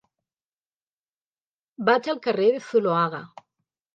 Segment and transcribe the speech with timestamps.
[1.89, 3.23] Vaig al carrer de Zuloaga.